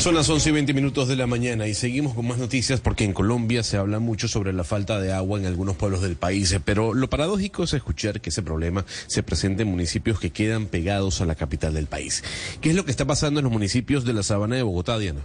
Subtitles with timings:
[0.00, 3.04] Son las 11 y 20 minutos de la mañana y seguimos con más noticias porque
[3.04, 6.58] en Colombia se habla mucho sobre la falta de agua en algunos pueblos del país,
[6.64, 11.20] pero lo paradójico es escuchar que ese problema se presenta en municipios que quedan pegados
[11.20, 12.24] a la capital del país.
[12.62, 15.20] ¿Qué es lo que está pasando en los municipios de la sabana de Bogotá, Diana?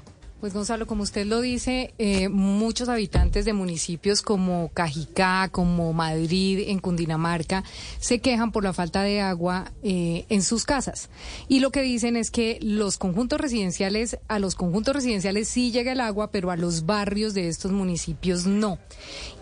[0.46, 6.66] Pues Gonzalo, como usted lo dice, eh, muchos habitantes de municipios como Cajicá, como Madrid,
[6.68, 7.64] en Cundinamarca,
[8.00, 11.10] se quejan por la falta de agua eh, en sus casas.
[11.48, 15.94] Y lo que dicen es que los conjuntos residenciales, a los conjuntos residenciales sí llega
[15.94, 18.78] el agua, pero a los barrios de estos municipios no.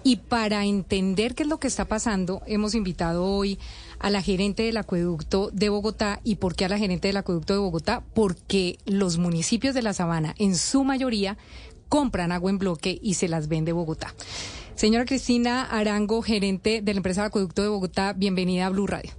[0.06, 3.58] Y para entender qué es lo que está pasando, hemos invitado hoy
[4.00, 6.20] a la gerente del acueducto de Bogotá.
[6.26, 8.04] ¿Y por qué a la gerente del acueducto de Bogotá?
[8.14, 11.38] Porque los municipios de la Sabana, en su mayoría,
[11.88, 14.14] compran agua en bloque y se las vende Bogotá.
[14.76, 19.12] Señora Cristina Arango, gerente de la empresa del acueducto de Bogotá, bienvenida a Blue Radio.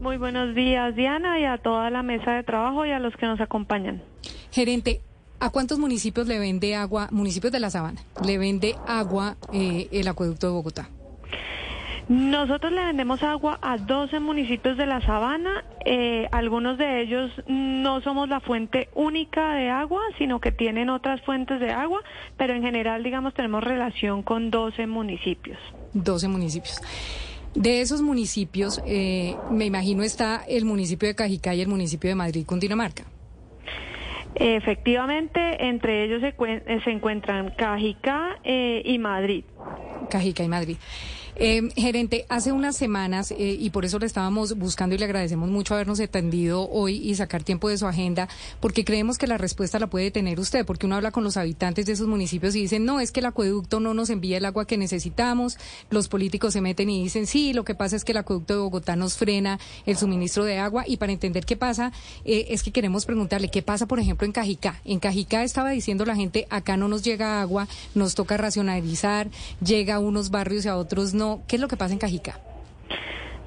[0.00, 3.26] Muy buenos días, Diana, y a toda la mesa de trabajo y a los que
[3.26, 4.00] nos acompañan.
[4.52, 5.00] Gerente,
[5.40, 10.08] ¿a cuántos municipios le vende agua, municipios de la Sabana, le vende agua eh, el
[10.08, 10.88] acueducto de Bogotá?
[12.08, 15.62] Nosotros le vendemos agua a 12 municipios de la sabana.
[15.84, 21.20] Eh, algunos de ellos no somos la fuente única de agua, sino que tienen otras
[21.20, 22.00] fuentes de agua,
[22.38, 25.58] pero en general, digamos, tenemos relación con 12 municipios.
[25.92, 26.80] 12 municipios.
[27.54, 32.14] De esos municipios, eh, me imagino está el municipio de Cajicá y el municipio de
[32.14, 33.04] Madrid, Cundinamarca.
[34.34, 39.44] Efectivamente, entre ellos se, encuentran Cajicá eh, y Madrid.
[40.10, 40.76] Cajicá y Madrid.
[41.36, 45.48] Eh, gerente, hace unas semanas, eh, y por eso le estábamos buscando y le agradecemos
[45.48, 48.28] mucho habernos atendido hoy y sacar tiempo de su agenda,
[48.60, 51.86] porque creemos que la respuesta la puede tener usted, porque uno habla con los habitantes
[51.86, 54.66] de esos municipios y dicen, no, es que el acueducto no nos envía el agua
[54.66, 55.58] que necesitamos,
[55.90, 58.60] los políticos se meten y dicen, sí, lo que pasa es que el acueducto de
[58.60, 61.92] Bogotá nos frena el suministro de agua, y para entender qué pasa,
[62.24, 64.80] eh, es que queremos preguntarle, ¿qué pasa, por ejemplo, en Cajicá?
[64.84, 69.28] En Cajicá estaba diciendo la gente, acá no nos llega agua, nos toca racionalizar,
[69.64, 72.40] llega a unos barrios y a otros no, ¿Qué es lo que pasa en Cajica?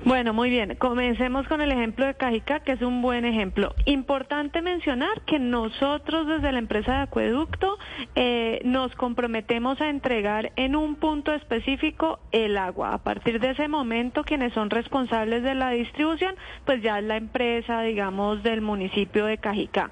[0.04, 0.76] Bueno, muy bien.
[0.78, 3.76] Comencemos con el ejemplo de Cajica, que es un buen ejemplo.
[3.86, 7.78] Importante mencionar que nosotros desde la empresa de acueducto
[8.16, 12.96] eh, nos comprometemos a entregar en un punto específico el agua.
[12.96, 16.34] A partir de ese momento, quienes son responsables de la distribución,
[16.66, 19.92] pues ya es la empresa, digamos, del municipio de Cajica.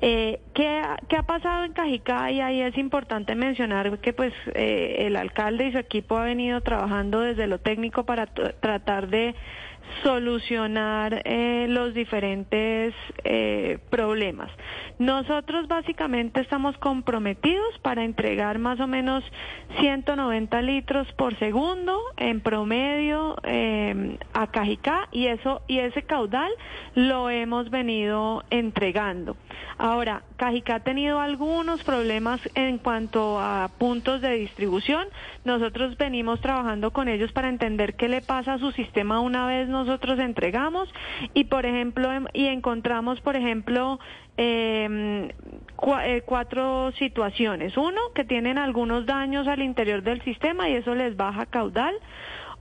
[0.00, 0.82] Eh, ¿qué,
[1.16, 2.30] ha pasado en Cajicá?
[2.30, 6.60] Y ahí es importante mencionar que pues eh, el alcalde y su equipo ha venido
[6.60, 9.34] trabajando desde lo técnico para tratar de
[10.02, 14.50] solucionar eh, los diferentes eh, problemas.
[14.98, 19.24] Nosotros básicamente estamos comprometidos para entregar más o menos
[19.80, 26.50] 190 litros por segundo en promedio eh, a Cajicá y eso y ese caudal
[26.94, 29.36] lo hemos venido entregando.
[29.78, 35.06] Ahora, Cajicá ha tenido algunos problemas en cuanto a puntos de distribución.
[35.44, 39.68] Nosotros venimos trabajando con ellos para entender qué le pasa a su sistema una vez
[39.84, 40.88] nosotros entregamos
[41.34, 43.98] y, por ejemplo, em, y encontramos, por ejemplo,
[44.36, 47.76] em, eh, cuatro situaciones.
[47.76, 51.94] Uno, que tienen algunos daños al interior del sistema y eso les baja caudal.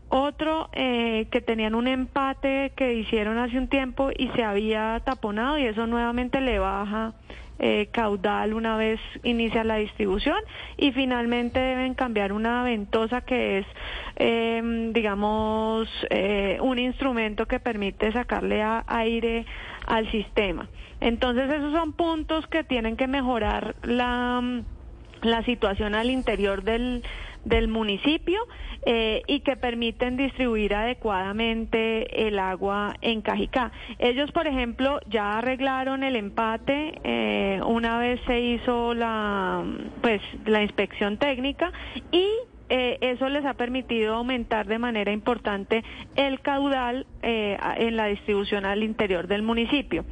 [0.09, 5.57] Otro, eh, que tenían un empate que hicieron hace un tiempo y se había taponado
[5.57, 7.13] y eso nuevamente le baja
[7.57, 10.37] eh, caudal una vez inicia la distribución
[10.77, 13.65] y finalmente deben cambiar una ventosa que es,
[14.17, 19.45] eh, digamos, eh, un instrumento que permite sacarle aire
[19.87, 20.67] al sistema.
[20.99, 24.61] Entonces esos son puntos que tienen que mejorar la,
[25.21, 27.03] la situación al interior del
[27.45, 28.39] del municipio
[28.85, 33.71] eh, y que permiten distribuir adecuadamente el agua en Cajicá.
[33.99, 39.63] Ellos, por ejemplo, ya arreglaron el empate eh, una vez se hizo la
[40.01, 41.71] pues la inspección técnica
[42.11, 42.27] y
[42.69, 45.83] eh, eso les ha permitido aumentar de manera importante
[46.15, 50.05] el caudal eh, en la distribución al interior del municipio.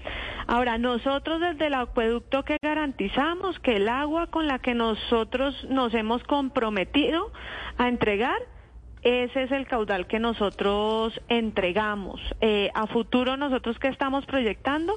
[0.47, 5.93] Ahora, nosotros desde el acueducto que garantizamos que el agua con la que nosotros nos
[5.93, 7.31] hemos comprometido
[7.77, 8.37] a entregar
[9.03, 12.21] ese es el caudal que nosotros entregamos.
[12.39, 14.95] Eh, a futuro nosotros que estamos proyectando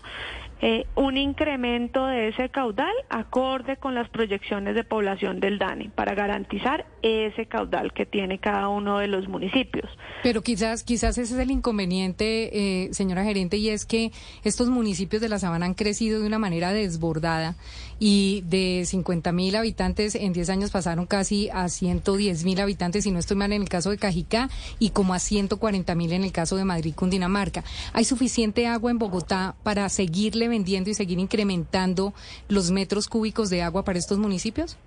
[0.62, 6.14] eh, un incremento de ese caudal acorde con las proyecciones de población del DANE para
[6.14, 9.86] garantizar ese caudal que tiene cada uno de los municipios.
[10.22, 14.12] Pero quizás, quizás ese es el inconveniente, eh, señora gerente, y es que
[14.44, 17.54] estos municipios de la Sabana han crecido de una manera desbordada
[17.98, 23.10] y de 50 mil habitantes en 10 años pasaron casi a 110 mil habitantes, y
[23.10, 24.48] no estoy mal en el caso de Cajicá
[24.78, 27.62] y como a 140 mil en el caso de Madrid, Cundinamarca.
[27.92, 32.12] ¿Hay suficiente agua en Bogotá para seguirle vendiendo y seguir incrementando
[32.48, 34.78] los metros cúbicos de agua para estos municipios?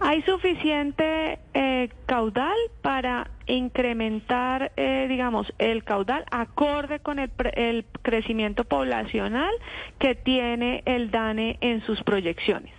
[0.00, 8.64] Hay suficiente eh, caudal para incrementar, eh, digamos, el caudal acorde con el, el crecimiento
[8.64, 9.52] poblacional
[10.00, 12.72] que tiene el DANE en sus proyecciones.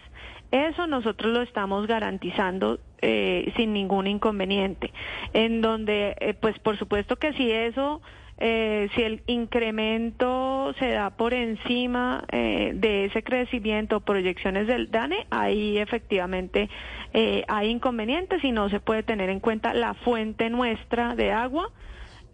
[0.54, 4.94] Eso nosotros lo estamos garantizando eh, sin ningún inconveniente.
[5.34, 8.02] En donde, eh, pues por supuesto que si eso
[8.46, 14.92] eh, si el incremento se da por encima eh, de ese crecimiento o proyecciones del
[14.92, 16.70] DANE, ahí efectivamente
[17.14, 21.72] eh, hay inconvenientes y no se puede tener en cuenta la fuente nuestra de agua.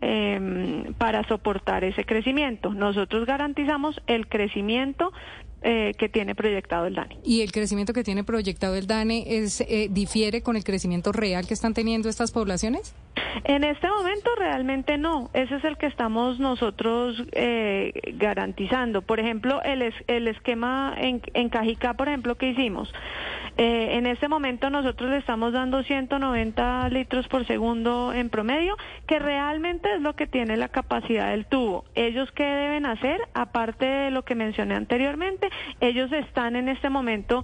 [0.01, 2.73] Em, para soportar ese crecimiento.
[2.73, 5.11] Nosotros garantizamos el crecimiento
[5.61, 7.17] eh, que tiene proyectado el DANE.
[7.21, 11.45] ¿Y el crecimiento que tiene proyectado el DANE es, eh, difiere con el crecimiento real
[11.45, 12.95] que están teniendo estas poblaciones?
[13.43, 15.29] En este momento realmente no.
[15.33, 19.01] Ese es el que estamos nosotros eh, garantizando.
[19.01, 22.93] Por ejemplo, el, el esquema en, en Cajicá, por ejemplo, que hicimos.
[23.57, 29.19] Eh, en este momento nosotros le estamos dando 190 litros por segundo en promedio, que
[29.19, 31.83] realmente es lo que tiene la capacidad del tubo.
[31.93, 35.49] Ellos qué deben hacer, aparte de lo que mencioné anteriormente,
[35.81, 37.43] ellos están en este momento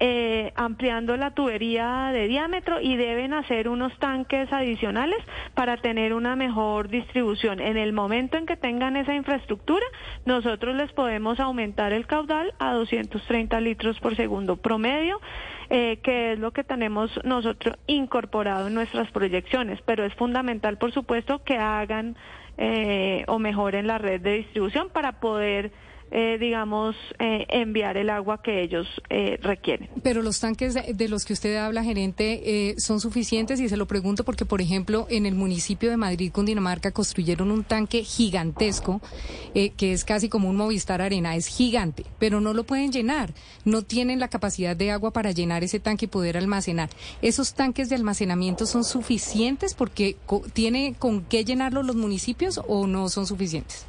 [0.00, 5.18] eh, ampliando la tubería de diámetro y deben hacer unos tanques adicionales
[5.54, 7.60] para tener una mejor distribución.
[7.60, 9.84] En el momento en que tengan esa infraestructura,
[10.24, 15.20] nosotros les podemos aumentar el caudal a 230 litros por segundo promedio,
[15.68, 19.80] eh, que es lo que tenemos nosotros incorporado en nuestras proyecciones.
[19.84, 22.16] Pero es fundamental, por supuesto, que hagan
[22.56, 25.72] eh, o mejoren la red de distribución para poder
[26.10, 29.90] eh, digamos, eh, enviar el agua que ellos eh, requieren.
[30.02, 34.24] Pero los tanques de, los que usted habla, gerente, son suficientes y se lo pregunto
[34.24, 39.00] porque, por ejemplo, en el municipio de Madrid, Cundinamarca, construyeron un tanque gigantesco
[39.54, 43.32] que es casi como un Movistar Arena, es gigante, pero no lo pueden llenar,
[43.64, 46.88] no tienen la capacidad de agua para llenar ese tanque y poder almacenar.
[47.22, 50.16] ¿Esos tanques de almacenamiento son suficientes porque
[50.52, 53.86] tiene con qué llenarlos los municipios o no son suficientes?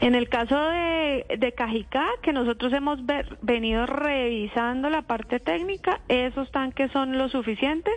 [0.00, 3.00] En el caso de, de Cajicá, que nosotros hemos
[3.40, 7.94] venido revisando la parte técnica, esos tanques son los suficientes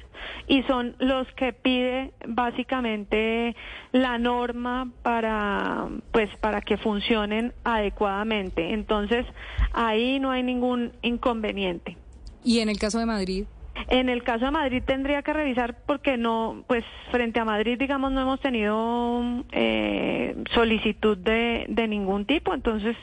[0.47, 3.55] y son los que pide básicamente
[3.91, 8.73] la norma para, pues, para que funcionen adecuadamente.
[8.73, 9.25] Entonces,
[9.73, 11.97] ahí no hay ningún inconveniente.
[12.43, 13.45] ¿Y en el caso de Madrid?
[13.87, 18.11] En el caso de Madrid tendría que revisar porque no, pues frente a Madrid, digamos,
[18.11, 22.95] no hemos tenido eh, solicitud de, de ningún tipo, entonces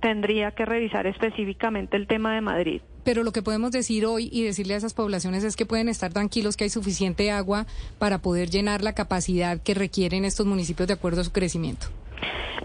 [0.00, 2.82] tendría que revisar específicamente el tema de Madrid.
[3.04, 6.12] Pero lo que podemos decir hoy y decirle a esas poblaciones es que pueden estar
[6.12, 7.66] tranquilos que hay suficiente agua
[7.98, 11.86] para poder llenar la capacidad que requieren estos municipios de acuerdo a su crecimiento.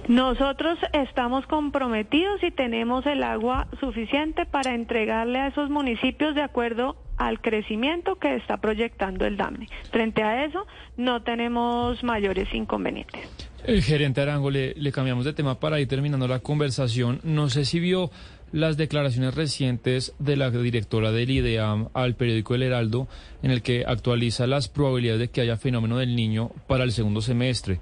[0.07, 6.95] Nosotros estamos comprometidos y tenemos el agua suficiente para entregarle a esos municipios de acuerdo
[7.17, 9.67] al crecimiento que está proyectando el DAMNE.
[9.91, 10.65] Frente a eso,
[10.95, 13.27] no tenemos mayores inconvenientes.
[13.65, 17.19] El gerente Arango, le, cambiamos de tema para ir terminando la conversación.
[17.23, 18.11] No sé si vio
[18.51, 23.07] las declaraciones recientes de la directora del IDEAM al periódico El Heraldo,
[23.43, 27.21] en el que actualiza las probabilidades de que haya fenómeno del niño para el segundo
[27.21, 27.79] semestre,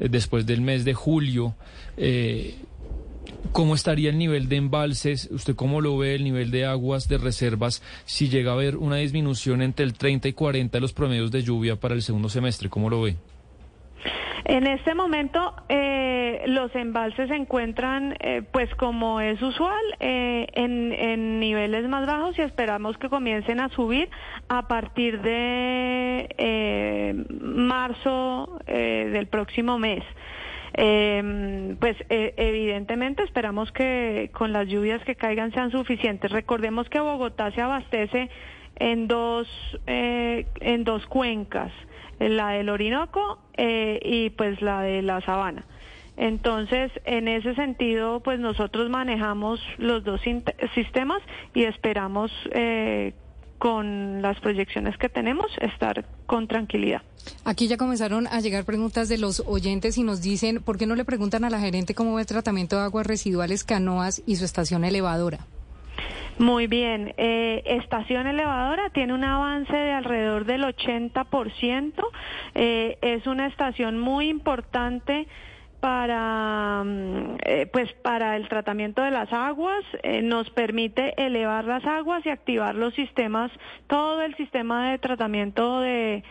[0.00, 1.54] eh, después del mes de julio.
[1.96, 2.56] Eh,
[3.52, 5.28] ¿Cómo estaría el nivel de embalses?
[5.30, 8.96] ¿Usted cómo lo ve el nivel de aguas de reservas si llega a haber una
[8.96, 12.70] disminución entre el 30 y 40 de los promedios de lluvia para el segundo semestre?
[12.70, 13.16] ¿Cómo lo ve?
[14.44, 20.92] En este momento eh, los embalses se encuentran, eh, pues como es usual, eh, en,
[20.92, 24.10] en, niveles más bajos y esperamos que comiencen a subir
[24.48, 26.28] a partir de
[27.40, 30.02] marzo del próximo mes.
[30.74, 36.30] Eh, pues eh, evidentemente esperamos que con las lluvias que caigan sean suficientes.
[36.30, 38.30] Recordemos que Bogotá se abastece
[38.76, 39.48] en dos,
[39.86, 41.72] eh, en dos cuencas,
[42.18, 45.64] la del Orinoco eh, y pues la de la Sabana.
[46.16, 50.20] Entonces, en ese sentido, pues nosotros manejamos los dos
[50.74, 51.22] sistemas
[51.54, 53.14] y esperamos eh,
[53.62, 57.02] con las proyecciones que tenemos, estar con tranquilidad.
[57.44, 60.96] Aquí ya comenzaron a llegar preguntas de los oyentes y nos dicen, ¿por qué no
[60.96, 64.44] le preguntan a la gerente cómo ve el tratamiento de aguas residuales, canoas y su
[64.44, 65.46] estación elevadora?
[66.40, 72.02] Muy bien, eh, estación elevadora tiene un avance de alrededor del 80%,
[72.56, 75.28] eh, es una estación muy importante
[75.82, 81.84] para mm, eh, pues para el tratamiento de las aguas eh, nos permite elevar las
[81.84, 83.50] aguas y activar los sistemas
[83.88, 86.22] todo el sistema de tratamiento de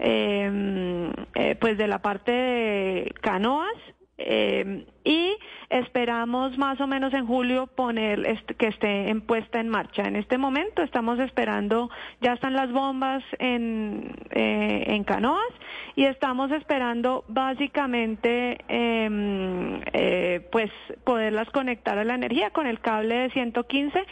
[0.00, 3.76] eh, eh, pues de la parte de canoas
[4.18, 5.36] eh, y
[5.70, 10.02] esperamos más o menos en julio poner est- que esté en puesta en marcha.
[10.02, 11.88] En este momento estamos esperando,
[12.20, 15.52] ya están las bombas en, eh, en canoas
[15.94, 20.70] y estamos esperando básicamente em, eh, pues
[21.04, 24.04] poderlas conectar a la energía con el cable de 115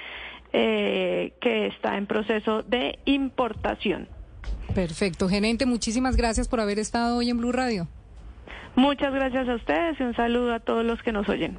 [0.53, 4.09] eh, que está en proceso de importación.
[4.75, 5.29] Perfecto.
[5.29, 7.89] Gerente, muchísimas gracias por haber estado hoy en Blue Radio.
[8.77, 11.59] Muchas gracias a ustedes y un saludo a todos los que nos oyen.